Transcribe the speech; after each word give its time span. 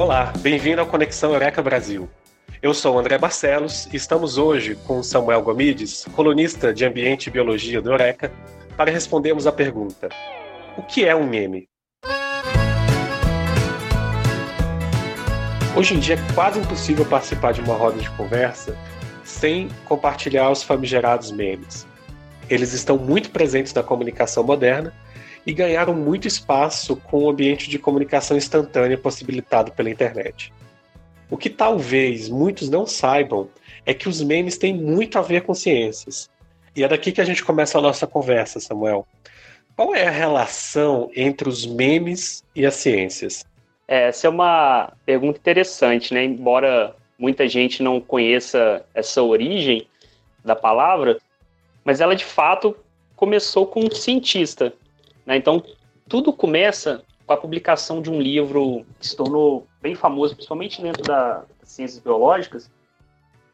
Olá, 0.00 0.32
bem-vindo 0.38 0.80
ao 0.80 0.86
Conexão 0.86 1.34
Eureka 1.34 1.60
Brasil. 1.60 2.08
Eu 2.62 2.72
sou 2.72 2.98
André 2.98 3.18
Barcelos 3.18 3.86
e 3.92 3.96
estamos 3.96 4.38
hoje 4.38 4.74
com 4.86 5.02
Samuel 5.02 5.42
Gomides, 5.42 6.06
colunista 6.16 6.72
de 6.72 6.86
Ambiente 6.86 7.26
e 7.26 7.30
Biologia 7.30 7.82
do 7.82 7.90
Eureka, 7.90 8.32
para 8.78 8.90
respondermos 8.90 9.46
a 9.46 9.52
pergunta: 9.52 10.08
O 10.78 10.82
que 10.82 11.04
é 11.04 11.14
um 11.14 11.26
meme? 11.26 11.68
Hoje 15.76 15.94
em 15.94 15.98
dia 15.98 16.14
é 16.14 16.32
quase 16.34 16.60
impossível 16.60 17.04
participar 17.04 17.52
de 17.52 17.60
uma 17.60 17.74
roda 17.74 17.98
de 17.98 18.08
conversa 18.12 18.74
sem 19.22 19.68
compartilhar 19.84 20.48
os 20.48 20.62
famigerados 20.62 21.30
memes. 21.30 21.86
Eles 22.48 22.72
estão 22.72 22.96
muito 22.96 23.30
presentes 23.30 23.74
na 23.74 23.82
comunicação 23.82 24.42
moderna 24.44 24.94
e 25.46 25.52
ganharam 25.52 25.94
muito 25.94 26.28
espaço 26.28 26.96
com 26.96 27.24
o 27.24 27.30
ambiente 27.30 27.68
de 27.68 27.78
comunicação 27.78 28.36
instantânea 28.36 28.98
possibilitado 28.98 29.72
pela 29.72 29.90
internet. 29.90 30.52
O 31.30 31.36
que 31.36 31.48
talvez 31.48 32.28
muitos 32.28 32.68
não 32.68 32.86
saibam 32.86 33.48
é 33.86 33.94
que 33.94 34.08
os 34.08 34.20
memes 34.22 34.58
têm 34.58 34.74
muito 34.74 35.18
a 35.18 35.22
ver 35.22 35.42
com 35.42 35.54
ciências. 35.54 36.28
E 36.74 36.84
é 36.84 36.88
daqui 36.88 37.12
que 37.12 37.20
a 37.20 37.24
gente 37.24 37.44
começa 37.44 37.78
a 37.78 37.80
nossa 37.80 38.06
conversa, 38.06 38.60
Samuel. 38.60 39.06
Qual 39.76 39.94
é 39.94 40.06
a 40.06 40.10
relação 40.10 41.10
entre 41.14 41.48
os 41.48 41.64
memes 41.64 42.44
e 42.54 42.66
as 42.66 42.74
ciências? 42.74 43.44
É, 43.88 44.08
essa 44.08 44.26
é 44.26 44.30
uma 44.30 44.92
pergunta 45.06 45.38
interessante, 45.38 46.12
né? 46.12 46.24
Embora 46.24 46.94
muita 47.18 47.48
gente 47.48 47.82
não 47.82 48.00
conheça 48.00 48.84
essa 48.94 49.22
origem 49.22 49.86
da 50.44 50.54
palavra, 50.54 51.18
mas 51.84 52.00
ela 52.00 52.14
de 52.14 52.24
fato 52.24 52.76
começou 53.16 53.66
com 53.66 53.80
um 53.80 53.90
cientista. 53.90 54.72
Né? 55.26 55.36
Então, 55.36 55.62
tudo 56.08 56.32
começa 56.32 57.02
com 57.26 57.32
a 57.32 57.36
publicação 57.36 58.02
de 58.02 58.10
um 58.10 58.20
livro 58.20 58.84
que 58.98 59.06
se 59.06 59.16
tornou 59.16 59.66
bem 59.80 59.94
famoso, 59.94 60.34
principalmente 60.34 60.82
dentro 60.82 61.02
das 61.02 61.44
ciências 61.62 62.00
biológicas, 62.00 62.70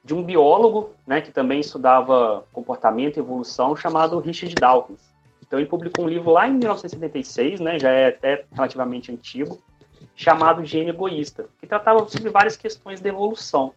de 0.03 0.15
um 0.15 0.23
biólogo 0.23 0.95
né, 1.07 1.21
que 1.21 1.31
também 1.31 1.61
estudava 1.61 2.45
comportamento 2.53 3.17
e 3.17 3.21
evolução, 3.21 3.77
chamado 3.77 4.19
Richard 4.21 4.55
Dawkins. 4.55 5.01
Então, 5.47 5.59
ele 5.59 5.69
publicou 5.69 6.05
um 6.05 6.09
livro 6.09 6.31
lá 6.31 6.49
em 6.49 6.53
1976, 6.53 7.61
né, 7.61 7.79
já 7.79 7.91
é 7.91 8.09
até 8.09 8.45
relativamente 8.53 9.13
antigo, 9.13 9.61
chamado 10.15 10.65
Gênio 10.65 10.91
Egoísta, 10.91 11.47
que 11.61 11.67
tratava 11.67 12.09
sobre 12.09 12.31
várias 12.31 12.57
questões 12.57 13.01
da 13.01 13.09
evolução. 13.09 13.75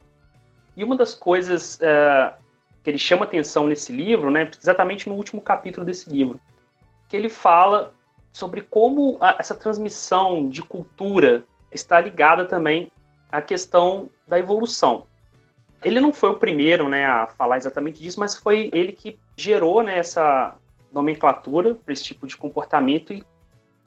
E 0.78 0.84
uma 0.84 0.95
das 0.95 1.14
coisas 1.14 1.78
é, 1.82 2.34
que 2.84 2.90
ele 2.90 2.98
chama 2.98 3.26
atenção 3.26 3.67
nesse 3.67 3.92
livro, 3.92 4.32
né, 4.32 4.50
exatamente 4.60 5.10
no 5.10 5.16
último 5.16 5.42
capítulo 5.42 5.86
desse 5.86 6.10
livro, 6.10 6.40
que 7.10 7.18
ele 7.18 7.28
fala 7.28 7.94
sobre 8.32 8.62
como 8.62 9.18
a, 9.20 9.36
essa 9.40 9.56
transmissão 9.56 10.48
de 10.48 10.62
cultura 10.62 11.44
está 11.72 12.00
ligada 12.00 12.46
também 12.46 12.92
à 13.32 13.42
questão 13.42 14.10
da 14.28 14.40
evolução. 14.40 15.08
Ele 15.84 16.00
não 16.00 16.14
foi 16.14 16.30
o 16.30 16.38
primeiro 16.38 16.88
né, 16.88 17.06
a 17.06 17.28
falar 17.28 17.58
exatamente 17.58 18.02
disso, 18.02 18.20
mas 18.20 18.36
foi 18.36 18.70
ele 18.74 18.92
que 18.92 19.18
gerou 19.36 19.82
né, 19.82 19.98
essa 19.98 20.56
nomenclatura 20.92 21.76
para 21.76 21.94
esse 21.94 22.04
tipo 22.04 22.28
de 22.28 22.38
comportamento 22.38 23.14
e 23.14 23.23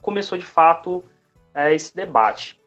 começou 0.00 0.36
de 0.36 0.44
fato 0.44 1.04
é, 1.54 1.74
esse 1.74 1.94
debate. 1.94 2.60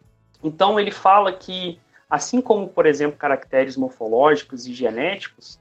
Então 0.44 0.80
ele 0.80 0.92
fala 0.92 1.34
que, 1.34 1.80
assim 2.10 2.40
como, 2.40 2.68
por 2.68 2.86
exemplo, 2.86 3.18
caracteres 3.18 3.76
morfológicos 3.76 4.68
e 4.68 4.74
genéticos, 4.74 5.60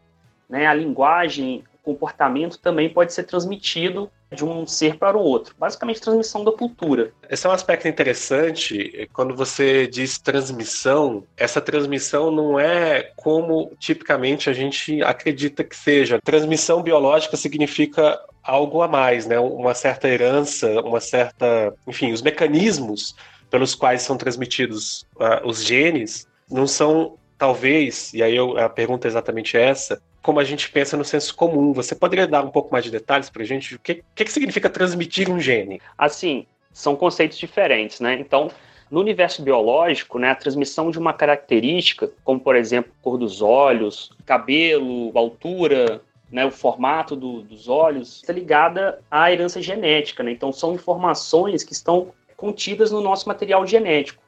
né, 0.48 0.66
a 0.66 0.74
linguagem, 0.74 1.64
comportamento 1.84 2.58
também 2.58 2.88
pode 2.88 3.12
ser 3.12 3.24
transmitido 3.24 4.10
de 4.32 4.44
um 4.44 4.66
ser 4.66 4.96
para 4.96 5.16
o 5.16 5.20
outro. 5.20 5.54
Basicamente, 5.56 6.00
transmissão 6.00 6.42
da 6.42 6.50
cultura. 6.50 7.12
Esse 7.28 7.46
é 7.46 7.50
um 7.50 7.52
aspecto 7.52 7.86
interessante. 7.86 9.08
Quando 9.12 9.36
você 9.36 9.86
diz 9.86 10.18
transmissão, 10.18 11.24
essa 11.36 11.60
transmissão 11.60 12.30
não 12.30 12.58
é 12.58 13.12
como 13.14 13.70
tipicamente 13.78 14.50
a 14.50 14.52
gente 14.52 15.02
acredita 15.02 15.62
que 15.62 15.76
seja. 15.76 16.18
Transmissão 16.24 16.82
biológica 16.82 17.36
significa 17.36 18.18
algo 18.42 18.82
a 18.82 18.88
mais, 18.88 19.26
né? 19.26 19.38
Uma 19.38 19.74
certa 19.74 20.08
herança, 20.08 20.80
uma 20.80 21.00
certa, 21.00 21.72
enfim, 21.86 22.12
os 22.12 22.22
mecanismos 22.22 23.14
pelos 23.50 23.74
quais 23.74 24.02
são 24.02 24.16
transmitidos 24.16 25.06
uh, 25.16 25.46
os 25.46 25.62
genes 25.62 26.26
não 26.50 26.66
são 26.66 27.16
talvez, 27.38 28.12
e 28.14 28.22
aí 28.22 28.34
eu, 28.34 28.56
a 28.58 28.68
pergunta 28.68 29.06
é 29.06 29.10
exatamente 29.10 29.56
essa, 29.56 30.00
como 30.24 30.40
a 30.40 30.44
gente 30.44 30.70
pensa 30.70 30.96
no 30.96 31.04
senso 31.04 31.36
comum. 31.36 31.74
Você 31.74 31.94
poderia 31.94 32.26
dar 32.26 32.42
um 32.42 32.48
pouco 32.48 32.72
mais 32.72 32.82
de 32.82 32.90
detalhes 32.90 33.28
para 33.28 33.42
a 33.42 33.44
gente? 33.44 33.74
O 33.74 33.78
que, 33.78 34.02
que, 34.14 34.24
que 34.24 34.32
significa 34.32 34.70
transmitir 34.70 35.30
um 35.30 35.38
gene? 35.38 35.82
Assim, 35.98 36.46
são 36.72 36.96
conceitos 36.96 37.36
diferentes, 37.36 38.00
né? 38.00 38.14
Então, 38.14 38.50
no 38.90 39.00
universo 39.00 39.42
biológico, 39.42 40.18
né, 40.18 40.30
a 40.30 40.34
transmissão 40.34 40.90
de 40.90 40.98
uma 40.98 41.12
característica, 41.12 42.10
como 42.24 42.40
por 42.40 42.56
exemplo, 42.56 42.90
cor 43.02 43.18
dos 43.18 43.42
olhos, 43.42 44.10
cabelo, 44.24 45.12
altura, 45.14 46.00
né, 46.32 46.46
o 46.46 46.50
formato 46.50 47.14
do, 47.14 47.42
dos 47.42 47.68
olhos, 47.68 48.22
está 48.22 48.32
ligada 48.32 49.02
à 49.10 49.30
herança 49.30 49.60
genética. 49.60 50.22
Né? 50.22 50.32
Então, 50.32 50.50
são 50.54 50.72
informações 50.72 51.62
que 51.62 51.74
estão 51.74 52.14
contidas 52.34 52.90
no 52.90 53.02
nosso 53.02 53.28
material 53.28 53.66
genético. 53.66 54.22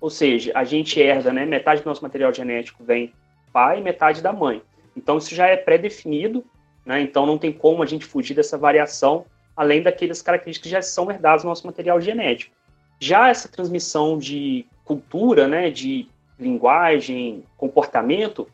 Ou 0.00 0.08
seja, 0.08 0.50
a 0.54 0.64
gente 0.64 0.98
herda, 0.98 1.30
né, 1.30 1.44
metade 1.44 1.82
do 1.82 1.86
nosso 1.86 2.02
material 2.02 2.32
genético 2.32 2.82
vem 2.82 3.12
pai 3.52 3.80
e 3.80 3.82
metade 3.82 4.22
da 4.22 4.32
mãe. 4.32 4.62
Então, 4.96 5.18
isso 5.18 5.34
já 5.34 5.46
é 5.46 5.56
pré-definido, 5.56 6.44
né? 6.84 7.00
então 7.00 7.26
não 7.26 7.38
tem 7.38 7.52
como 7.52 7.82
a 7.82 7.86
gente 7.86 8.04
fugir 8.04 8.34
dessa 8.34 8.58
variação, 8.58 9.24
além 9.56 9.82
daquelas 9.82 10.22
características 10.22 10.68
que 10.68 10.72
já 10.72 10.82
são 10.82 11.10
herdadas 11.10 11.44
no 11.44 11.50
nosso 11.50 11.66
material 11.66 12.00
genético. 12.00 12.54
Já 13.00 13.28
essa 13.28 13.48
transmissão 13.48 14.18
de 14.18 14.66
cultura, 14.84 15.48
né, 15.48 15.70
de 15.70 16.08
linguagem, 16.38 17.44
comportamento, 17.56 18.48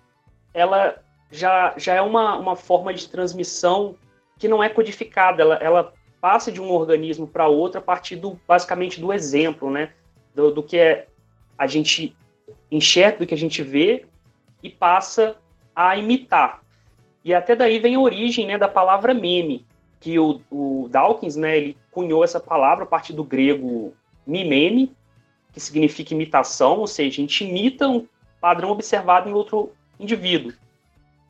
ela 0.52 0.98
já, 1.30 1.74
já 1.76 1.94
é 1.94 2.00
uma, 2.00 2.36
uma 2.36 2.56
forma 2.56 2.92
de 2.92 3.08
transmissão 3.08 3.96
que 4.38 4.48
não 4.48 4.62
é 4.62 4.68
codificada, 4.68 5.42
ela, 5.42 5.54
ela 5.56 5.92
passa 6.20 6.50
de 6.50 6.60
um 6.60 6.70
organismo 6.70 7.26
para 7.26 7.48
outro 7.48 7.78
a 7.78 7.82
partir 7.82 8.16
do, 8.16 8.38
basicamente 8.46 9.00
do 9.00 9.12
exemplo, 9.12 9.70
né? 9.70 9.92
Do, 10.34 10.50
do, 10.50 10.62
que 10.62 10.78
é 10.78 11.06
a 11.56 11.66
gente 11.66 12.16
enxerga, 12.70 13.18
do 13.18 13.26
que 13.26 13.34
a 13.34 13.38
gente 13.38 13.62
vê 13.62 14.06
e 14.62 14.70
passa 14.70 15.36
a 15.78 15.96
imitar. 15.96 16.60
E 17.24 17.32
até 17.32 17.54
daí 17.54 17.78
vem 17.78 17.94
a 17.94 18.00
origem 18.00 18.44
né, 18.44 18.58
da 18.58 18.66
palavra 18.66 19.14
meme, 19.14 19.64
que 20.00 20.18
o, 20.18 20.40
o 20.50 20.88
Dawkins 20.90 21.36
né, 21.36 21.56
ele 21.56 21.76
cunhou 21.92 22.24
essa 22.24 22.40
palavra 22.40 22.82
a 22.82 22.86
partir 22.86 23.12
do 23.12 23.22
grego 23.22 23.94
mimeme, 24.26 24.92
que 25.52 25.60
significa 25.60 26.12
imitação, 26.12 26.80
ou 26.80 26.88
seja, 26.88 27.10
a 27.10 27.20
gente 27.20 27.44
imita 27.44 27.86
um 27.86 28.08
padrão 28.40 28.70
observado 28.70 29.28
em 29.28 29.32
outro 29.32 29.70
indivíduo. 30.00 30.52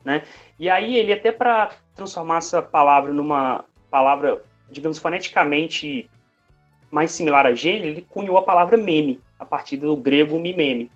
Né? 0.03 0.23
E 0.57 0.67
aí 0.67 0.95
ele 0.95 1.13
até 1.13 1.31
para 1.31 1.73
transformar 1.93 2.37
essa 2.37 2.59
palavra 2.59 3.13
numa 3.13 3.63
palavra, 3.91 4.41
digamos, 4.71 4.97
foneticamente 4.97 6.09
mais 6.89 7.11
similar 7.11 7.45
a 7.45 7.53
gênero, 7.53 7.85
ele 7.85 8.07
cunhou 8.09 8.35
a 8.35 8.41
palavra 8.41 8.77
meme, 8.77 9.21
a 9.37 9.45
partir 9.45 9.77
do 9.77 9.95
grego 9.95 10.39
mimeme. 10.39 10.89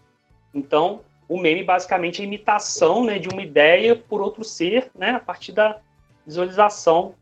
Então, 0.55 1.01
o 1.33 1.39
meme 1.39 1.63
basicamente 1.63 2.21
é 2.21 2.23
a 2.23 2.27
imitação 2.27 3.03
né, 3.03 3.17
de 3.17 3.27
uma 3.27 3.41
ideia 3.41 3.95
por 3.95 4.21
outro 4.21 4.43
ser, 4.43 4.91
né, 4.93 5.09
a 5.09 5.19
partir 5.19 5.51
da 5.51 5.79
visualização 6.27 7.15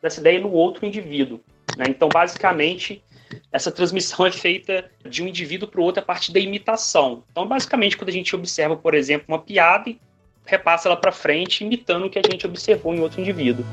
dessa 0.00 0.20
ideia 0.20 0.38
no 0.38 0.52
outro 0.52 0.86
indivíduo. 0.86 1.40
Né? 1.76 1.86
Então, 1.88 2.08
basicamente, 2.08 3.02
essa 3.50 3.72
transmissão 3.72 4.24
é 4.24 4.30
feita 4.30 4.88
de 5.04 5.20
um 5.20 5.26
indivíduo 5.26 5.66
para 5.66 5.80
o 5.80 5.82
outro 5.82 6.00
a 6.00 6.06
partir 6.06 6.32
da 6.32 6.38
imitação. 6.38 7.24
Então, 7.32 7.44
basicamente, 7.44 7.96
quando 7.96 8.10
a 8.10 8.12
gente 8.12 8.36
observa, 8.36 8.76
por 8.76 8.94
exemplo, 8.94 9.24
uma 9.26 9.40
piada 9.40 9.96
repassa 10.44 10.88
ela 10.88 10.96
para 10.96 11.10
frente, 11.10 11.64
imitando 11.64 12.06
o 12.06 12.10
que 12.10 12.20
a 12.20 12.22
gente 12.22 12.46
observou 12.46 12.94
em 12.94 13.00
outro 13.00 13.20
indivíduo. 13.20 13.64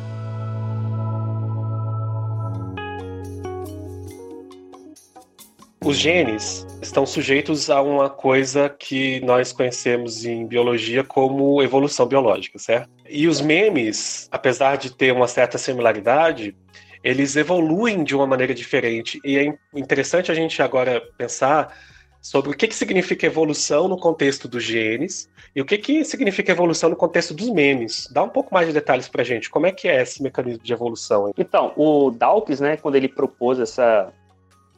Os 5.86 5.98
genes 5.98 6.66
estão 6.82 7.06
sujeitos 7.06 7.70
a 7.70 7.82
uma 7.82 8.10
coisa 8.10 8.70
que 8.70 9.20
nós 9.20 9.52
conhecemos 9.52 10.24
em 10.24 10.48
biologia 10.48 11.04
como 11.04 11.62
evolução 11.62 12.06
biológica, 12.06 12.58
certo? 12.58 12.90
E 13.10 13.28
os 13.28 13.42
memes, 13.42 14.30
apesar 14.32 14.78
de 14.78 14.96
ter 14.96 15.12
uma 15.12 15.28
certa 15.28 15.58
similaridade, 15.58 16.56
eles 17.04 17.36
evoluem 17.36 18.02
de 18.02 18.16
uma 18.16 18.26
maneira 18.26 18.54
diferente. 18.54 19.20
E 19.26 19.38
é 19.38 19.54
interessante 19.76 20.32
a 20.32 20.34
gente 20.34 20.62
agora 20.62 21.02
pensar 21.18 21.78
sobre 22.22 22.52
o 22.52 22.54
que, 22.54 22.70
que 22.70 22.76
significa 22.76 23.28
evolução 23.28 23.90
no 23.90 23.98
contexto 23.98 24.48
dos 24.48 24.64
genes 24.64 25.30
e 25.54 25.62
o 25.62 25.66
que, 25.66 25.78
que 25.78 26.06
significa 26.06 26.54
evolução 26.54 26.90
no 26.90 26.96
contexto 26.96 27.34
dos 27.34 27.50
memes. 27.50 28.08
Dá 28.10 28.24
um 28.24 28.30
pouco 28.30 28.54
mais 28.54 28.68
de 28.68 28.74
detalhes 28.74 29.10
para 29.10 29.22
gente. 29.26 29.50
Como 29.50 29.68
é 29.68 29.72
que 29.74 29.90
é 29.90 30.02
esse 30.02 30.24
mecanismo 30.24 30.64
de 30.64 30.72
evolução? 30.72 31.34
Então, 31.38 31.74
o 31.76 32.10
Dawkins, 32.10 32.62
né, 32.62 32.78
quando 32.78 32.96
ele 32.96 33.10
propôs 33.10 33.60
essa 33.60 34.14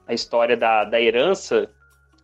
a 0.08 0.14
história 0.14 0.56
da, 0.56 0.84
da 0.84 1.00
herança, 1.02 1.70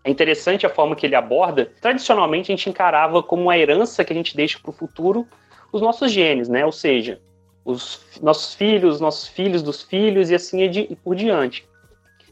é 0.03 0.09
interessante 0.09 0.65
a 0.65 0.69
forma 0.69 0.95
que 0.95 1.05
ele 1.05 1.15
aborda. 1.15 1.71
Tradicionalmente, 1.79 2.51
a 2.51 2.55
gente 2.55 2.69
encarava 2.69 3.21
como 3.21 3.43
uma 3.43 3.57
herança 3.57 4.03
que 4.03 4.13
a 4.13 4.15
gente 4.15 4.35
deixa 4.35 4.59
para 4.59 4.71
o 4.71 4.73
futuro 4.73 5.27
os 5.71 5.81
nossos 5.81 6.11
genes, 6.11 6.49
né? 6.49 6.65
Ou 6.65 6.71
seja, 6.71 7.19
os 7.63 8.01
nossos 8.21 8.53
filhos, 8.55 8.99
nossos 8.99 9.27
filhos 9.27 9.61
dos 9.61 9.83
filhos 9.83 10.29
e 10.29 10.35
assim 10.35 10.61
e 10.63 10.95
por 10.95 11.15
diante. 11.15 11.67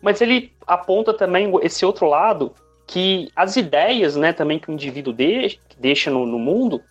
Mas 0.01 0.21
ele 0.21 0.51
aponta 0.65 1.13
também 1.13 1.51
esse 1.61 1.85
outro 1.85 2.07
lado, 2.07 2.53
que 2.87 3.29
as 3.35 3.55
ideias, 3.55 4.15
né, 4.15 4.33
também 4.33 4.57
que 4.57 4.69
o 4.69 4.73
indivíduo 4.73 5.13
de, 5.13 5.59
deixa 5.77 6.09
no, 6.09 6.25
no, 6.25 6.39
mundo, 6.39 6.81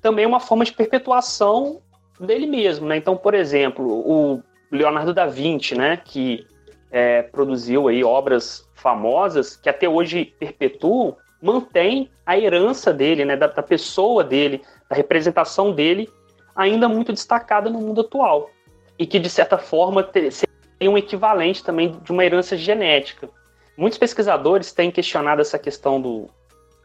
também 0.00 0.24
é 0.24 0.28
uma 0.28 0.40
forma 0.40 0.64
de 0.64 0.72
perpetuação 0.72 1.80
dele 2.18 2.46
mesmo, 2.46 2.86
né? 2.86 2.96
Então, 2.96 3.16
por 3.16 3.34
exemplo, 3.34 3.84
o 3.86 4.42
Leonardo 4.70 5.12
da 5.12 5.26
Vinci, 5.26 5.74
né, 5.74 5.98
que 6.02 6.46
é, 6.92 7.22
produziu 7.22 7.88
aí 7.88 8.04
obras 8.04 8.68
famosas 8.74 9.56
que 9.56 9.68
até 9.68 9.88
hoje 9.88 10.34
perpetuam, 10.38 11.16
mantém 11.40 12.10
a 12.24 12.38
herança 12.38 12.92
dele, 12.92 13.24
né, 13.24 13.36
da, 13.36 13.46
da 13.46 13.62
pessoa 13.62 14.22
dele, 14.22 14.62
da 14.88 14.94
representação 14.94 15.72
dele, 15.72 16.08
ainda 16.54 16.88
muito 16.88 17.12
destacada 17.12 17.70
no 17.70 17.80
mundo 17.80 18.02
atual 18.02 18.50
e 18.98 19.06
que 19.06 19.18
de 19.18 19.30
certa 19.30 19.56
forma 19.56 20.08
seria 20.12 20.90
um 20.90 20.98
equivalente 20.98 21.64
também 21.64 21.98
de 22.02 22.12
uma 22.12 22.24
herança 22.24 22.56
genética. 22.56 23.28
Muitos 23.76 23.98
pesquisadores 23.98 24.70
têm 24.70 24.90
questionado 24.90 25.40
essa 25.40 25.58
questão 25.58 26.00
do, 26.00 26.28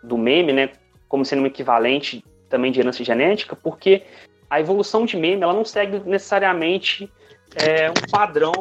do 0.01 0.17
meme, 0.17 0.53
né, 0.53 0.69
como 1.09 1.25
sendo 1.25 1.43
um 1.43 1.45
equivalente 1.45 2.23
também 2.49 2.71
de 2.71 2.79
herança 2.79 3.03
genética, 3.03 3.55
porque 3.55 4.03
a 4.49 4.59
evolução 4.61 5.05
de 5.05 5.17
meme 5.17 5.43
ela 5.43 5.53
não 5.53 5.65
segue 5.65 5.99
necessariamente 6.05 7.11
é, 7.55 7.89
um 7.89 8.09
padrão 8.09 8.53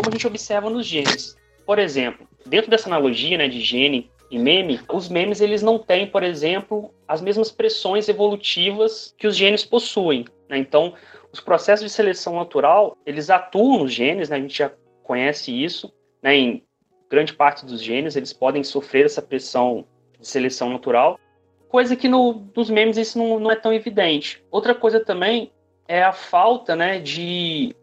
como 0.00 0.08
a 0.08 0.12
gente 0.12 0.26
observa 0.26 0.70
nos 0.70 0.86
genes. 0.86 1.36
Por 1.66 1.78
exemplo, 1.78 2.26
dentro 2.46 2.70
dessa 2.70 2.88
analogia 2.88 3.36
né, 3.36 3.48
de 3.48 3.60
gene 3.60 4.10
e 4.30 4.38
meme, 4.38 4.80
os 4.90 5.08
memes 5.08 5.40
eles 5.40 5.62
não 5.62 5.78
têm, 5.78 6.06
por 6.06 6.22
exemplo, 6.22 6.92
as 7.06 7.20
mesmas 7.20 7.50
pressões 7.50 8.08
evolutivas 8.08 9.14
que 9.18 9.26
os 9.26 9.36
genes 9.36 9.64
possuem. 9.64 10.24
Né? 10.48 10.58
Então, 10.58 10.94
os 11.32 11.40
processos 11.40 11.84
de 11.84 11.92
seleção 11.92 12.36
natural 12.36 12.96
eles 13.04 13.28
atuam 13.28 13.80
nos 13.80 13.92
genes, 13.92 14.30
né? 14.30 14.36
a 14.36 14.40
gente 14.40 14.56
já 14.56 14.72
conhece 15.02 15.52
isso, 15.52 15.92
né? 16.22 16.34
em 16.34 16.62
grande 17.10 17.34
parte 17.34 17.66
dos 17.66 17.82
genes, 17.82 18.16
eles 18.16 18.32
podem 18.32 18.64
sofrer 18.64 19.04
essa 19.04 19.20
pressão 19.20 19.84
de 20.18 20.26
seleção 20.26 20.70
natural, 20.70 21.18
coisa 21.68 21.94
que 21.94 22.08
no, 22.08 22.48
nos 22.56 22.70
memes 22.70 22.96
isso 22.96 23.18
não, 23.18 23.38
não 23.38 23.50
é 23.50 23.56
tão 23.56 23.72
evidente. 23.72 24.42
Outra 24.50 24.74
coisa 24.74 25.00
também 25.00 25.52
é 25.86 26.02
a 26.02 26.12
falta 26.12 26.76
né, 26.76 27.00
de 27.00 27.74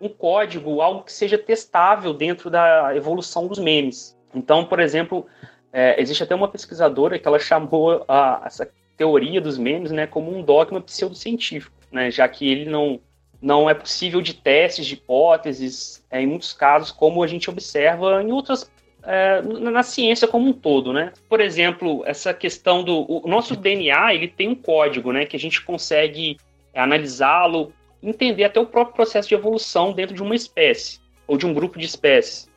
um 0.00 0.08
código, 0.08 0.80
algo 0.80 1.02
que 1.02 1.12
seja 1.12 1.38
testável 1.38 2.12
dentro 2.12 2.50
da 2.50 2.94
evolução 2.94 3.46
dos 3.46 3.58
memes. 3.58 4.16
Então, 4.34 4.64
por 4.64 4.80
exemplo, 4.80 5.26
é, 5.72 6.00
existe 6.00 6.22
até 6.22 6.34
uma 6.34 6.48
pesquisadora 6.48 7.18
que 7.18 7.26
ela 7.26 7.38
chamou 7.38 8.04
a, 8.06 8.42
essa 8.44 8.68
teoria 8.96 9.40
dos 9.40 9.58
memes 9.58 9.90
né, 9.90 10.06
como 10.06 10.36
um 10.36 10.42
dogma 10.42 10.80
pseudocientífico, 10.80 11.76
né, 11.90 12.10
já 12.10 12.28
que 12.28 12.48
ele 12.48 12.68
não, 12.68 13.00
não 13.40 13.68
é 13.68 13.74
possível 13.74 14.20
de 14.20 14.34
testes, 14.34 14.86
de 14.86 14.94
hipóteses, 14.94 16.04
é, 16.10 16.20
em 16.20 16.26
muitos 16.26 16.52
casos, 16.52 16.90
como 16.90 17.22
a 17.22 17.26
gente 17.26 17.48
observa 17.48 18.22
em 18.22 18.32
outras 18.32 18.70
é, 19.06 19.40
na 19.40 19.84
ciência 19.84 20.26
como 20.26 20.48
um 20.48 20.52
todo, 20.52 20.92
né? 20.92 21.12
Por 21.28 21.40
exemplo, 21.40 22.02
essa 22.04 22.34
questão 22.34 22.82
do 22.82 23.06
o 23.08 23.28
nosso 23.28 23.54
DNA, 23.54 24.12
ele 24.14 24.26
tem 24.26 24.48
um 24.48 24.54
código, 24.54 25.12
né, 25.12 25.24
que 25.24 25.36
a 25.36 25.38
gente 25.38 25.62
consegue 25.64 26.36
analisá-lo, 26.74 27.72
entender 28.08 28.44
até 28.44 28.60
o 28.60 28.66
próprio 28.66 28.94
processo 28.94 29.28
de 29.28 29.34
evolução 29.34 29.92
dentro 29.92 30.14
de 30.14 30.22
uma 30.22 30.34
espécie 30.34 31.00
ou 31.26 31.36
de 31.36 31.44
um 31.44 31.52
grupo 31.52 31.78
de 31.78 31.86
espécies, 31.86 32.48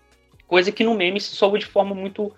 coisa 0.48 0.72
que 0.72 0.84
no 0.84 0.94
meme 0.94 1.20
se 1.20 1.36
soube 1.36 1.60
de 1.60 1.66
forma 1.66 1.96
muito 1.96 2.32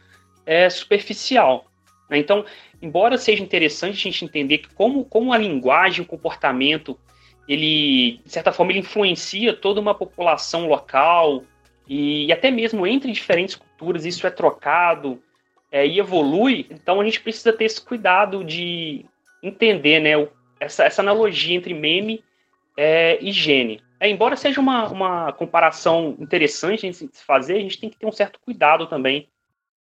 é, 0.46 0.70
superficial. 0.70 1.66
Né? 2.10 2.18
Então, 2.18 2.46
embora 2.82 3.18
seja 3.18 3.44
interessante 3.44 3.96
a 3.96 4.12
gente 4.12 4.24
entender 4.24 4.60
que 4.60 4.74
como, 4.74 5.04
como 5.04 5.34
a 5.34 5.38
linguagem, 5.38 6.04
o 6.04 6.08
comportamento, 6.08 6.98
ele 7.48 8.22
de 8.24 8.32
certa 8.32 8.52
forma 8.52 8.72
ele 8.72 8.80
influencia 8.80 9.54
toda 9.54 9.82
uma 9.82 9.94
população 9.94 10.68
local 10.68 11.44
e, 11.88 12.28
e 12.28 12.32
até 12.32 12.50
mesmo 12.50 12.88
entre 12.88 13.12
diferentes 13.12 13.56
culturas 13.56 14.06
isso 14.06 14.26
é 14.26 14.30
trocado 14.30 15.22
é, 15.70 15.86
e 15.86 16.00
evolui, 16.00 16.68
então 16.70 17.00
a 17.00 17.04
gente 17.04 17.22
precisa 17.22 17.52
ter 17.52 17.66
esse 17.66 17.82
cuidado 17.82 18.44
de 18.44 19.06
entender 19.42 20.00
né, 20.00 20.28
essa, 20.60 20.84
essa 20.84 21.02
analogia 21.02 21.56
entre 21.56 21.74
meme 21.74 22.24
é, 22.84 23.20
e 23.22 23.32
gene. 23.32 23.80
É, 24.00 24.10
embora 24.10 24.36
seja 24.36 24.60
uma, 24.60 24.88
uma 24.88 25.32
comparação 25.34 26.18
interessante 26.20 26.88
a 26.88 26.92
gente 26.92 27.08
fazer, 27.24 27.58
a 27.58 27.60
gente 27.60 27.80
tem 27.80 27.92
que 27.92 27.96
ter 27.96 28.08
um 28.08 28.12
certo 28.12 28.40
cuidado 28.44 28.88
também 28.88 29.30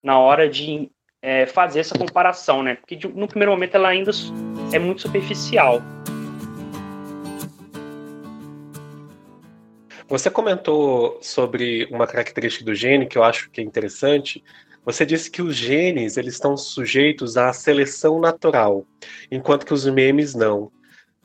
na 0.03 0.19
hora 0.19 0.47
de 0.47 0.91
é, 1.19 1.47
fazer 1.47 1.79
essa 1.79 1.97
comparação, 1.97 2.61
né? 2.61 2.75
Porque 2.75 2.95
de, 2.95 3.07
no 3.07 3.27
primeiro 3.27 3.51
momento 3.53 3.73
ela 3.73 3.89
ainda 3.89 4.11
é 4.71 4.77
muito 4.77 5.01
superficial. 5.01 5.81
Você 10.07 10.29
comentou 10.29 11.17
sobre 11.23 11.87
uma 11.89 12.05
característica 12.05 12.63
do 12.63 12.75
gene 12.75 13.07
que 13.07 13.17
eu 13.17 13.23
acho 13.23 13.49
que 13.49 13.61
é 13.61 13.63
interessante. 13.63 14.43
Você 14.85 15.07
disse 15.07 15.31
que 15.31 15.41
os 15.41 15.55
genes 15.55 16.17
eles 16.17 16.35
estão 16.35 16.55
sujeitos 16.55 17.35
à 17.35 17.51
seleção 17.51 18.19
natural, 18.19 18.85
enquanto 19.31 19.65
que 19.65 19.73
os 19.73 19.87
memes 19.87 20.35
não. 20.35 20.71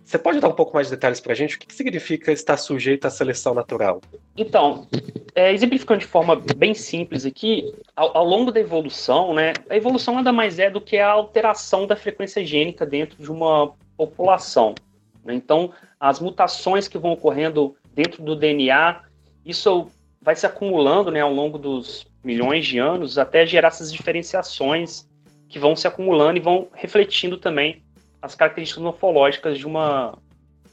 Você 0.07 0.19
pode 0.19 0.39
dar 0.39 0.49
um 0.49 0.53
pouco 0.53 0.73
mais 0.73 0.87
de 0.87 0.93
detalhes 0.93 1.19
para 1.19 1.33
a 1.33 1.35
gente? 1.35 1.57
O 1.57 1.59
que 1.59 1.75
significa 1.75 2.31
estar 2.31 2.57
sujeito 2.57 3.09
à 3.09 3.11
seleção 3.11 3.53
natural? 3.53 4.01
Então, 4.37 4.87
é, 5.35 5.53
exemplificando 5.53 5.99
de 5.99 6.07
forma 6.07 6.41
bem 6.57 6.75
simples 6.75 7.27
aqui, 7.27 7.75
ao, 7.97 8.17
ao, 8.17 8.25
longo 8.25 8.53
da 8.53 8.61
evolução, 8.61 9.35
né, 9.35 9.53
a 9.69 9.77
evolução 9.77 10.15
nada 10.15 10.33
mais 10.33 10.61
é 10.61 10.71
do 10.71 10.81
que 10.81 10.97
a 10.97 11.11
alteração 11.11 11.89
da 11.89 11.97
frequência 11.97 12.45
gênica 12.47 12.87
dentro 12.87 13.21
de 13.21 13.29
uma 13.33 13.73
população. 13.97 14.77
Né? 15.25 15.35
Então, 15.35 15.73
as 15.99 16.21
mutações 16.21 16.87
que 16.87 16.97
vão 16.97 17.11
ocorrendo 17.11 17.75
dentro 17.93 18.23
do 18.23 18.37
DNA, 18.37 19.01
isso 19.45 19.89
vai 20.23 20.37
se 20.37 20.47
acumulando 20.47 21.11
né, 21.11 21.21
ao 21.21 21.33
longo 21.33 21.59
dos 21.59 22.07
milhões 22.23 22.65
de 22.65 22.79
anos 22.79 23.19
até 23.19 23.45
gerar 23.45 23.69
essas 23.69 23.93
diferenciações 23.93 25.05
que 25.49 25.59
vão 25.59 25.75
se 25.75 25.89
acumulando 25.89 26.39
e 26.39 26.41
vão 26.41 26.69
refletindo 26.73 27.37
também 27.39 27.83
as 28.21 28.35
características 28.35 28.83
morfológicas 28.83 29.59
de 29.59 29.67
uma, 29.67 30.19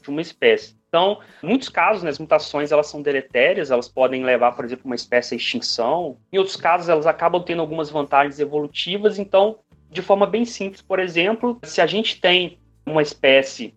de 0.02 0.10
uma 0.10 0.20
espécie. 0.20 0.76
Então, 0.88 1.18
em 1.42 1.48
muitos 1.48 1.68
casos, 1.68 2.02
né, 2.02 2.10
as 2.10 2.18
mutações 2.18 2.70
elas 2.70 2.86
são 2.86 3.02
deletérias, 3.02 3.70
elas 3.70 3.88
podem 3.88 4.24
levar, 4.24 4.52
por 4.52 4.64
exemplo, 4.64 4.86
uma 4.86 4.94
espécie 4.94 5.34
à 5.34 5.36
extinção. 5.36 6.18
Em 6.32 6.38
outros 6.38 6.56
casos, 6.56 6.88
elas 6.88 7.06
acabam 7.06 7.42
tendo 7.42 7.60
algumas 7.60 7.90
vantagens 7.90 8.38
evolutivas. 8.38 9.18
Então, 9.18 9.58
de 9.90 10.00
forma 10.02 10.26
bem 10.26 10.44
simples, 10.44 10.80
por 10.80 11.00
exemplo, 11.00 11.58
se 11.64 11.80
a 11.80 11.86
gente 11.86 12.20
tem 12.20 12.58
uma 12.86 13.02
espécie 13.02 13.74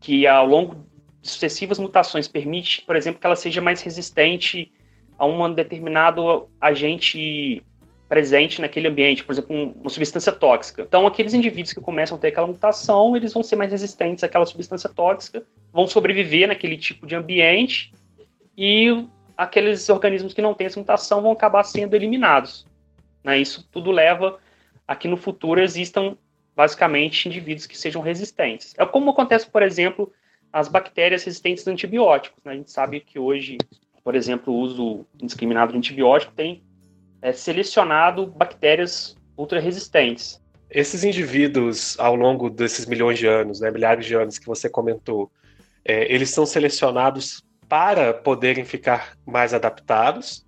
que 0.00 0.26
ao 0.26 0.46
longo 0.46 0.84
sucessivas 1.22 1.78
mutações 1.78 2.26
permite, 2.26 2.82
por 2.82 2.96
exemplo, 2.96 3.20
que 3.20 3.26
ela 3.26 3.36
seja 3.36 3.60
mais 3.60 3.82
resistente 3.82 4.72
a 5.18 5.26
um 5.26 5.52
determinado 5.52 6.48
agente 6.60 7.62
presente 8.08 8.60
naquele 8.60 8.88
ambiente, 8.88 9.22
por 9.22 9.32
exemplo, 9.32 9.74
uma 9.78 9.90
substância 9.90 10.32
tóxica. 10.32 10.82
Então, 10.82 11.06
aqueles 11.06 11.34
indivíduos 11.34 11.74
que 11.74 11.80
começam 11.80 12.16
a 12.16 12.20
ter 12.20 12.28
aquela 12.28 12.46
mutação, 12.46 13.14
eles 13.14 13.34
vão 13.34 13.42
ser 13.42 13.56
mais 13.56 13.70
resistentes 13.70 14.24
àquela 14.24 14.46
substância 14.46 14.88
tóxica, 14.88 15.42
vão 15.72 15.86
sobreviver 15.86 16.48
naquele 16.48 16.78
tipo 16.78 17.06
de 17.06 17.14
ambiente 17.14 17.92
e 18.56 19.06
aqueles 19.36 19.88
organismos 19.90 20.32
que 20.32 20.40
não 20.40 20.54
têm 20.54 20.66
essa 20.66 20.80
mutação 20.80 21.20
vão 21.20 21.32
acabar 21.32 21.62
sendo 21.64 21.94
eliminados. 21.94 22.66
Né? 23.22 23.38
Isso 23.38 23.68
tudo 23.70 23.90
leva 23.90 24.38
a 24.86 24.96
que 24.96 25.06
no 25.06 25.18
futuro 25.18 25.60
existam 25.60 26.16
basicamente 26.56 27.28
indivíduos 27.28 27.66
que 27.66 27.76
sejam 27.76 28.00
resistentes. 28.00 28.74
É 28.78 28.86
como 28.86 29.10
acontece, 29.10 29.48
por 29.48 29.62
exemplo, 29.62 30.10
as 30.50 30.66
bactérias 30.66 31.24
resistentes 31.24 31.68
a 31.68 31.70
antibióticos. 31.70 32.42
Né? 32.42 32.52
A 32.52 32.56
gente 32.56 32.70
sabe 32.70 33.00
que 33.00 33.18
hoje, 33.18 33.58
por 34.02 34.14
exemplo, 34.16 34.52
o 34.52 34.56
uso 34.56 35.06
indiscriminado 35.20 35.72
de 35.72 35.78
antibiótico 35.78 36.32
tem 36.34 36.62
é, 37.22 37.32
selecionado 37.32 38.26
bactérias 38.26 39.16
ultra 39.36 39.60
resistentes. 39.60 40.40
Esses 40.70 41.02
indivíduos, 41.02 41.98
ao 41.98 42.14
longo 42.14 42.50
desses 42.50 42.84
milhões 42.84 43.18
de 43.18 43.26
anos, 43.26 43.60
né, 43.60 43.70
milhares 43.70 44.04
de 44.04 44.14
anos 44.14 44.38
que 44.38 44.46
você 44.46 44.68
comentou, 44.68 45.30
é, 45.84 46.12
eles 46.12 46.30
são 46.30 46.44
selecionados 46.44 47.42
para 47.68 48.12
poderem 48.12 48.64
ficar 48.64 49.16
mais 49.26 49.54
adaptados? 49.54 50.46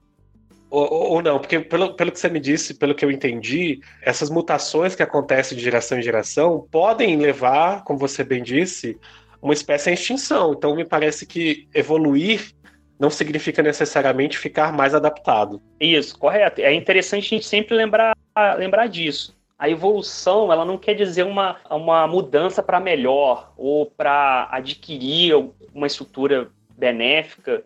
Ou, 0.70 0.88
ou, 0.92 1.22
não? 1.22 1.38
Porque, 1.38 1.58
pelo, 1.58 1.94
pelo 1.94 2.12
que 2.12 2.20
você 2.20 2.28
me 2.28 2.38
disse, 2.38 2.74
pelo 2.74 2.94
que 2.94 3.04
eu 3.04 3.10
entendi, 3.10 3.80
essas 4.02 4.30
mutações 4.30 4.94
que 4.94 5.02
acontecem 5.02 5.56
de 5.56 5.64
geração 5.64 5.98
em 5.98 6.02
geração 6.02 6.66
podem 6.70 7.16
levar, 7.16 7.82
como 7.82 7.98
você 7.98 8.22
bem 8.22 8.42
disse, 8.42 8.96
uma 9.42 9.52
espécie 9.52 9.90
em 9.90 9.94
extinção. 9.94 10.52
Então, 10.52 10.76
me 10.76 10.84
parece 10.84 11.26
que 11.26 11.68
evoluir 11.74 12.52
não 13.00 13.10
significa 13.10 13.62
necessariamente 13.62 14.38
ficar 14.38 14.72
mais 14.72 14.94
adaptado. 14.94 15.60
Isso, 15.80 16.18
correto. 16.18 16.60
É 16.60 16.72
interessante 16.72 17.26
a 17.26 17.28
gente 17.38 17.46
sempre 17.46 17.74
lembrar, 17.74 18.16
lembrar 18.56 18.86
disso. 18.86 19.34
A 19.58 19.68
evolução, 19.68 20.52
ela 20.52 20.64
não 20.64 20.78
quer 20.78 20.94
dizer 20.94 21.24
uma, 21.24 21.56
uma 21.70 22.06
mudança 22.06 22.62
para 22.62 22.78
melhor 22.78 23.52
ou 23.56 23.86
para 23.86 24.48
adquirir 24.52 25.34
uma 25.74 25.86
estrutura 25.86 26.48
benéfica. 26.78 27.62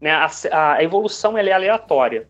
Né? 0.00 0.10
A, 0.10 0.30
a 0.74 0.82
evolução 0.82 1.38
ela 1.38 1.50
é 1.50 1.52
aleatória. 1.52 2.28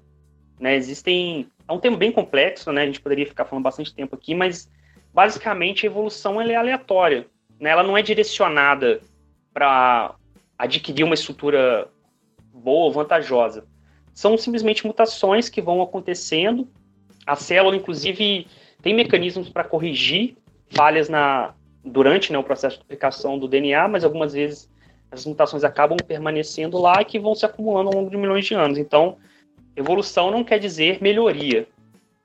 Né? 0.59 0.75
Existem. 0.75 1.49
É 1.67 1.73
um 1.73 1.79
tema 1.79 1.97
bem 1.97 2.11
complexo, 2.11 2.73
né? 2.73 2.83
A 2.83 2.87
gente 2.87 3.01
poderia 3.01 3.27
ficar 3.27 3.45
falando 3.45 3.63
bastante 3.63 3.95
tempo 3.95 4.17
aqui, 4.17 4.35
mas 4.35 4.69
basicamente 5.15 5.87
a 5.87 5.91
evolução 5.91 6.41
ela 6.41 6.53
é 6.53 6.57
aleatória 6.57 7.27
né, 7.61 7.71
ela 7.71 7.83
não 7.83 7.97
é 7.97 8.03
direcionada 8.03 9.01
para 9.53 10.15
adquirir 10.59 11.05
uma 11.05 11.15
estrutura 11.15 11.87
boa, 12.63 12.93
vantajosa. 12.93 13.65
São 14.13 14.37
simplesmente 14.37 14.87
mutações 14.87 15.49
que 15.49 15.63
vão 15.63 15.81
acontecendo. 15.81 16.69
A 17.27 17.37
célula, 17.37 17.77
inclusive, 17.77 18.47
tem 18.83 18.95
mecanismos 18.95 19.49
para 19.49 19.65
corrigir 19.65 20.37
falhas 20.71 21.09
na, 21.09 21.55
durante 21.85 22.33
né, 22.33 22.39
o 22.39 22.45
processo 22.45 22.77
de 22.77 22.83
duplicação 22.83 23.39
do 23.39 23.49
DNA, 23.49 23.89
mas 23.89 24.05
algumas 24.05 24.33
vezes 24.33 24.69
as 25.11 25.27
mutações 25.27 25.65
acabam 25.65 25.97
permanecendo 26.07 26.79
lá 26.79 27.01
e 27.01 27.05
que 27.05 27.19
vão 27.19 27.35
se 27.35 27.45
acumulando 27.45 27.89
ao 27.89 27.95
longo 27.95 28.11
de 28.11 28.17
milhões 28.17 28.47
de 28.47 28.55
anos. 28.55 28.79
Então, 28.79 29.17
evolução 29.75 30.31
não 30.31 30.45
quer 30.45 30.59
dizer 30.59 30.99
melhoria, 31.03 31.67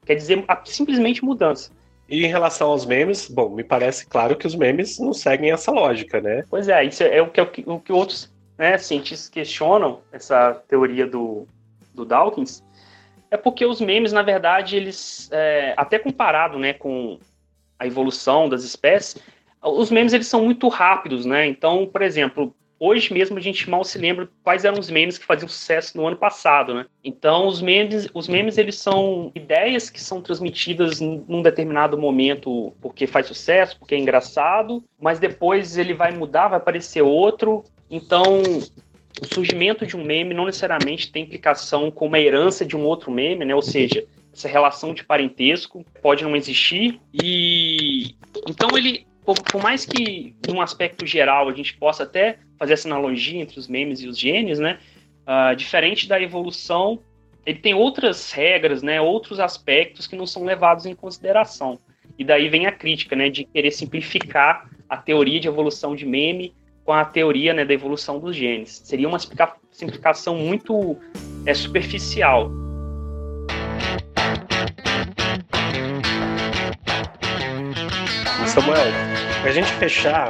quer 0.06 0.16
dizer 0.16 0.44
simplesmente 0.66 1.24
mudança. 1.24 1.72
E 2.08 2.24
em 2.24 2.28
relação 2.28 2.70
aos 2.70 2.86
memes, 2.86 3.28
bom, 3.28 3.50
me 3.50 3.64
parece 3.64 4.06
claro 4.06 4.36
que 4.36 4.46
os 4.46 4.54
memes 4.54 5.00
não 5.00 5.12
seguem 5.12 5.52
essa 5.52 5.72
lógica, 5.72 6.22
né? 6.22 6.44
Pois 6.50 6.68
é, 6.68 6.84
isso 6.84 7.02
é 7.02 7.20
o 7.20 7.32
que, 7.32 7.64
o 7.66 7.80
que 7.80 7.92
outros 7.92 8.32
né, 8.58 8.78
cientistas 8.78 9.30
questionam, 9.30 10.02
essa 10.12 10.54
teoria 10.68 11.06
do, 11.06 11.48
do 11.94 12.06
Dawkins, 12.06 12.64
é 13.30 13.38
porque 13.38 13.66
os 13.66 13.82
memes, 13.82 14.14
na 14.14 14.22
verdade, 14.22 14.76
eles, 14.76 15.30
é, 15.32 15.74
até 15.76 16.00
comparado 16.00 16.58
né, 16.58 16.74
com 16.74 17.20
a 17.78 17.86
evolução 17.86 18.48
das 18.48 18.64
espécies, 18.64 19.22
os 19.62 19.90
memes 19.90 20.14
eles 20.14 20.28
são 20.28 20.44
muito 20.44 20.68
rápidos, 20.68 21.26
né? 21.26 21.48
Então, 21.48 21.88
por 21.88 22.02
exemplo, 22.02 22.56
hoje 22.80 23.14
mesmo 23.14 23.38
a 23.38 23.42
gente 23.42 23.70
mal 23.70 23.84
se 23.84 23.98
lembra 23.98 24.30
quais 24.44 24.66
eram 24.66 24.80
os 24.80 24.90
memes 24.90 25.18
que 25.18 25.26
faziam 25.26 25.48
sucesso 25.48 25.98
no 25.98 26.08
ano 26.08 26.18
passado, 26.18 26.74
né? 26.74 26.86
Então, 27.04 27.48
os 27.48 27.62
memes, 27.62 28.08
os 28.14 28.28
memes 28.28 28.58
eles 28.58 28.78
são 28.78 29.32
ideias 29.36 29.90
que 29.90 30.02
são 30.02 30.22
transmitidas 30.22 31.00
num 31.00 31.42
determinado 31.42 31.98
momento 31.98 32.74
porque 32.82 33.08
faz 33.08 33.28
sucesso, 33.28 33.78
porque 33.80 33.96
é 33.96 34.00
engraçado, 34.00 34.84
mas 35.00 35.20
depois 35.20 35.78
ele 35.78 35.94
vai 35.94 36.12
mudar, 36.12 36.50
vai 36.50 36.58
aparecer 36.58 37.02
outro. 37.02 37.64
Então, 37.90 38.42
o 39.22 39.26
surgimento 39.34 39.86
de 39.86 39.96
um 39.96 40.04
meme 40.04 40.34
não 40.34 40.46
necessariamente 40.46 41.12
tem 41.12 41.24
implicação 41.24 41.90
com 41.90 42.08
uma 42.08 42.20
herança 42.20 42.66
de 42.66 42.76
um 42.76 42.84
outro 42.84 43.12
meme, 43.12 43.46
né? 43.46 43.56
Ou 43.56 43.62
seja, 43.62 44.06
essa 44.34 44.48
relação 44.50 44.94
de 44.94 45.04
parentesco 45.04 45.86
pode 46.02 46.24
não 46.24 46.36
existir 46.36 47.00
e 47.14 48.16
então 48.48 48.78
ele 48.78 49.08
por, 49.26 49.42
por, 49.42 49.62
mais 49.62 49.86
que, 49.86 50.36
num 50.48 50.62
aspecto 50.62 51.06
geral, 51.06 51.50
a 51.50 51.54
gente 51.54 51.76
possa 51.76 52.04
até 52.04 52.38
fazer 52.58 52.74
essa 52.74 52.88
analogia 52.88 53.42
entre 53.42 53.60
os 53.60 53.68
memes 53.68 54.00
e 54.02 54.08
os 54.08 54.18
genes, 54.18 54.60
né? 54.60 54.80
Uh, 55.28 55.56
diferente 55.56 56.08
da 56.08 56.22
evolução, 56.22 57.00
ele 57.46 57.60
tem 57.60 57.74
outras 57.74 58.32
regras, 58.32 58.84
né? 58.84 59.02
Outros 59.02 59.40
aspectos 59.40 60.06
que 60.06 60.16
não 60.16 60.28
são 60.28 60.44
levados 60.44 60.86
em 60.86 60.94
consideração. 60.94 61.80
E 62.18 62.24
daí 62.24 62.48
vem 62.48 62.68
a 62.68 62.72
crítica, 62.72 63.16
né? 63.16 63.30
De 63.30 63.44
querer 63.46 63.72
simplificar 63.72 64.70
a 64.88 64.98
teoria 64.98 65.40
de 65.40 65.48
evolução 65.48 65.96
de 65.96 66.06
meme 66.06 66.54
com 66.86 66.94
a 66.94 67.04
teoria 67.04 67.54
né, 67.54 67.66
da 67.66 67.74
evolução 67.74 68.20
dos 68.20 68.36
genes. 68.36 68.82
Seria 68.86 69.08
uma 69.08 69.18
simplificação 69.72 70.38
muito 70.38 70.96
é, 71.46 71.54
superficial. 71.54 72.52
Para 79.46 79.52
a 79.52 79.54
gente 79.54 79.72
fechar, 79.74 80.30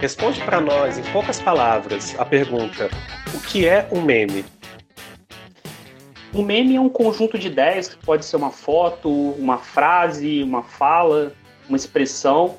responde 0.00 0.40
para 0.40 0.60
nós, 0.60 0.98
em 0.98 1.02
poucas 1.12 1.40
palavras, 1.40 2.18
a 2.18 2.24
pergunta: 2.24 2.90
o 3.32 3.38
que 3.38 3.64
é 3.64 3.88
um 3.92 4.02
meme? 4.02 4.44
Um 6.34 6.42
meme 6.42 6.74
é 6.74 6.80
um 6.80 6.88
conjunto 6.88 7.38
de 7.38 7.46
ideias 7.46 7.86
que 7.86 7.96
pode 8.04 8.24
ser 8.24 8.34
uma 8.34 8.50
foto, 8.50 9.08
uma 9.08 9.56
frase, 9.56 10.42
uma 10.42 10.64
fala, 10.64 11.32
uma 11.68 11.76
expressão 11.76 12.58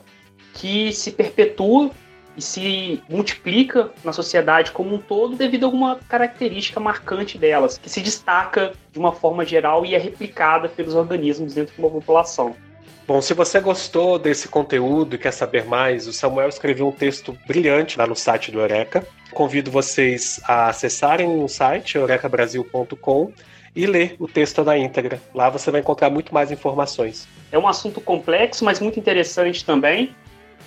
que 0.53 0.93
se 0.93 1.11
perpetua 1.11 1.91
e 2.37 2.41
se 2.41 3.03
multiplica 3.09 3.91
na 4.01 4.13
sociedade 4.13 4.71
como 4.71 4.95
um 4.95 4.99
todo 4.99 5.35
devido 5.35 5.65
a 5.65 5.67
alguma 5.67 5.99
característica 6.07 6.79
marcante 6.79 7.37
delas, 7.37 7.77
que 7.77 7.89
se 7.89 7.99
destaca 7.99 8.71
de 8.93 8.97
uma 8.97 9.11
forma 9.11 9.43
geral 9.43 9.85
e 9.85 9.93
é 9.93 9.97
replicada 9.97 10.69
pelos 10.69 10.95
organismos 10.95 11.53
dentro 11.53 11.75
de 11.75 11.81
uma 11.81 11.91
população. 11.91 12.55
Bom, 13.07 13.21
se 13.21 13.33
você 13.33 13.59
gostou 13.61 14.19
desse 14.19 14.49
conteúdo 14.49 15.15
e 15.15 15.17
quer 15.17 15.31
saber 15.31 15.65
mais, 15.65 16.07
o 16.07 16.13
Samuel 16.13 16.49
escreveu 16.49 16.89
um 16.89 16.91
texto 16.91 17.37
brilhante 17.47 17.97
lá 17.97 18.05
no 18.05 18.15
site 18.15 18.51
do 18.51 18.59
Eureka. 18.59 19.07
Convido 19.31 19.71
vocês 19.71 20.41
a 20.43 20.67
acessarem 20.67 21.41
o 21.41 21.47
site 21.47 21.95
eurekabrasil.com 21.97 23.31
e 23.75 23.85
ler 23.85 24.15
o 24.19 24.27
texto 24.27 24.63
na 24.63 24.77
íntegra. 24.77 25.21
Lá 25.33 25.49
você 25.49 25.71
vai 25.71 25.79
encontrar 25.81 26.09
muito 26.09 26.33
mais 26.33 26.51
informações. 26.51 27.27
É 27.51 27.57
um 27.57 27.67
assunto 27.67 28.01
complexo, 28.01 28.65
mas 28.65 28.79
muito 28.79 28.99
interessante 28.99 29.63
também. 29.63 30.13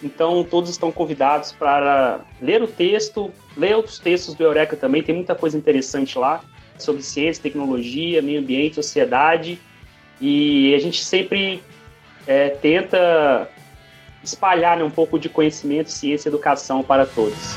Então, 0.03 0.43
todos 0.43 0.71
estão 0.71 0.91
convidados 0.91 1.53
para 1.53 2.21
ler 2.41 2.63
o 2.63 2.67
texto, 2.67 3.31
ler 3.57 3.77
outros 3.77 3.99
textos 3.99 4.35
do 4.35 4.43
Eureka 4.43 4.77
também, 4.77 5.03
tem 5.03 5.15
muita 5.15 5.35
coisa 5.35 5.59
interessante 5.59 6.19
lá 6.19 6.41
sobre 6.79 7.03
ciência, 7.03 7.43
tecnologia, 7.43 8.23
meio 8.23 8.41
ambiente, 8.41 8.77
sociedade. 8.77 9.59
E 10.21 10.75
a 10.75 10.79
gente 10.79 11.05
sempre 11.05 11.63
é, 12.27 12.51
tenta 12.51 13.49
espalhar 14.23 14.77
né, 14.77 14.85
um 14.85 14.91
pouco 14.91 15.19
de 15.19 15.29
conhecimento, 15.29 15.91
ciência 15.91 16.29
e 16.29 16.31
educação 16.31 16.83
para 16.83 17.07
todos. 17.07 17.57